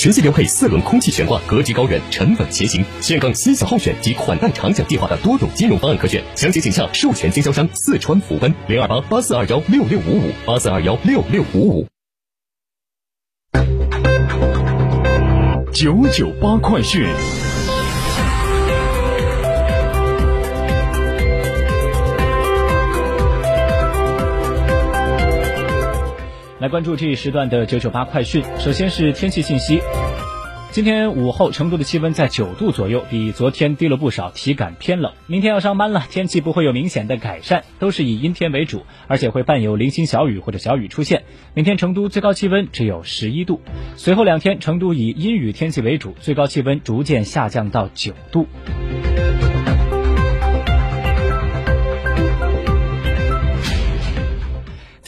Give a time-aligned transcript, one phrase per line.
[0.00, 2.82] 全系标配四轮空气悬挂，格局高远，沉稳前行。
[3.02, 11.86] 现更心想好选及款待长享计划的多种金融方案可选，详情请向授权经销商四川福奔零二八八四二幺六六五五八四二幺六六五五。
[15.70, 17.06] 九九八快讯。
[26.60, 28.44] 来关注这一时段的九九八快讯。
[28.58, 29.80] 首先是天气信息，
[30.70, 35.10] 今天午后成都的气温在九度左右，比昨天低了不少，体感偏冷。
[35.26, 41.22] 明天要上班了，天气不会有明显的改善，都是以阴天为主，而且会伴有零星小雨或者小雨出现。
[41.54, 43.62] 明天成都最高气温只有十一度，
[43.96, 48.46] 随后两天成都以阴雨天气为主，最高气温逐渐下降到九度。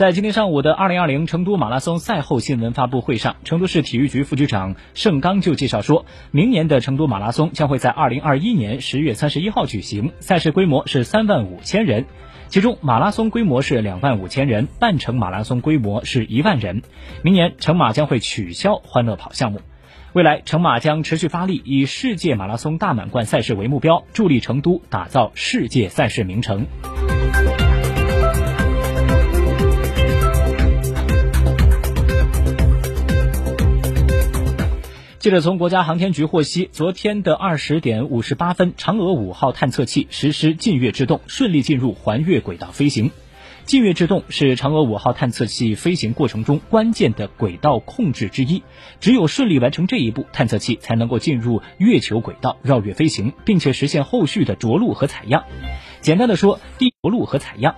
[0.02, 12.06] 在今天上午的二零二零成都马拉松赛后新闻发布会上，成都市体育局副局长盛刚就介绍说，明年的成都马拉松将会在二零二一年十月三十一号举行，赛事规模是三万五千人，
[12.48, 16.82] 其中马拉松规模是两万五千人，半程马拉松规模是一万人。
[17.22, 19.60] 明年成马将会取消欢乐跑项目，
[20.14, 26.66] 未来成马将持续发力，以世界马拉松大满贯赛事为目标，助力成都打造世界赛事名城。
[35.22, 43.12] 记者从国家航天局获悉，昨天的二十点五十八分，嫦娥五号探测器实施近月制动，顺利进入环月轨道飞行。
[43.64, 48.64] 近月制动是嫦娥五号探测器飞行过程中关键的轨道控制之一，
[48.98, 55.44] 只有顺利完成这一步，探测器才能够进入月球轨道绕月飞行，并且实现后续的着陆和采样。
[56.00, 57.76] 简单的说，地着陆和采样。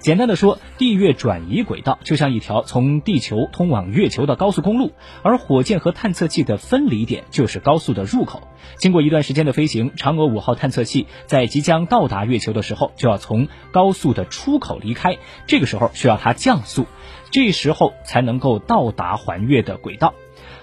[0.00, 8.48] 简单的说，地月转移轨道就像一条从地球通往月球的高速公路，而火箭和探测器的分离点就是高速的入口。
[8.76, 16.86] 经过一段时间的飞行，嫦娥五号探测器在即将到达月球的时候，就要从高速的出口离开，这个时候需要它降速，
[17.30, 20.14] 这时候才能够到达环月的轨道。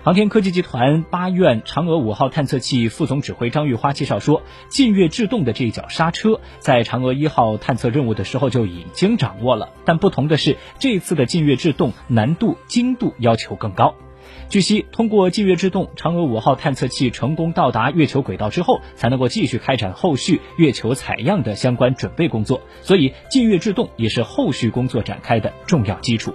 [0.04, 13.96] 航天科技集团八院嫦娥五号探测器副总指挥张玉花介绍说，近月制动的这一脚刹车，在嫦娥一号探测任务的时候就已经掌握了，但不同的是，这次的近月制动难度、精度要求更高。
[14.50, 26.34] 据悉，通过近月制动，嫦娥五号探测器成功到达月球轨道之后，才能够继续开展后续月球采样的相关准备工作，所以近月制动也是后续工作展开的重要基础。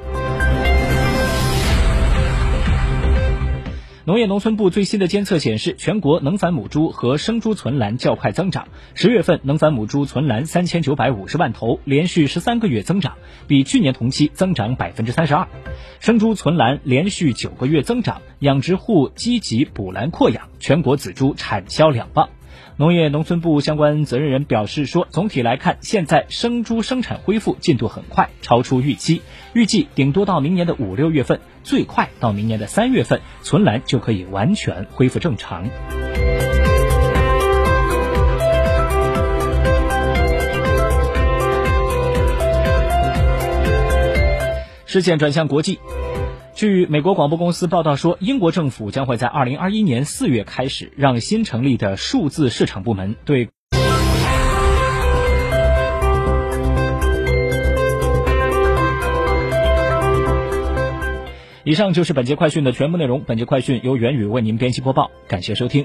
[4.05, 8.67] 农业农村部最新的监测显示，全国能繁母猪和生猪存栏较快增长。
[8.95, 13.15] 十月份能繁母猪存栏三千九百五十万头，连续十三个月增长，
[13.47, 15.47] 比去年同期增长百分之三十二。
[16.01, 22.29] 生猪存栏连续九个月增长，养殖户积极补栏扩养，全国仔猪产销两旺。
[22.83, 35.69] 农业农村部相关责任人表示说，总体来看，现在生猪生产恢复进度很快，超出预期，预计顶多到明年的五六月份，最快到明年的三月份，存栏就可以完全恢复正常。
[44.87, 45.79] 视线转向国际。
[46.63, 53.49] 据美国广播公司报道说，英国政府将会在二零二一年四月开始，让新成立的数字市场部门对。
[61.65, 63.25] 以上就是本节快讯的全部内容。
[63.27, 65.85] 本节快讯由元宇为您编辑播报，感谢收听。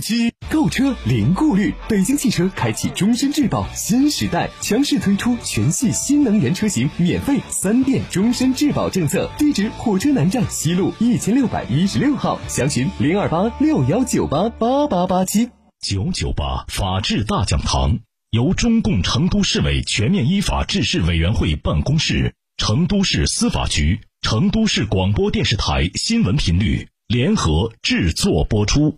[0.00, 0.32] 七。
[0.50, 9.30] 购车零顾虑，北京汽车开启终身质保新时代，强势推出全系新能源车型免费三电终身质保政策。
[9.38, 15.50] 地址：火车南站西路一千六百一十六号，详询零二八六幺九八八八八七
[15.80, 18.00] 九九八法治大讲堂，
[18.30, 28.96] 由中共成都市委全面依法治市委员会办公室、成都市司法局、成都市广播电视台新闻频率联合制作播出。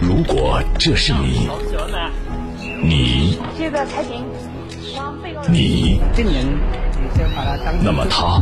[0.00, 1.48] 如果这是你，
[2.82, 3.38] 你，
[5.48, 6.00] 你，
[7.82, 8.40] 那么他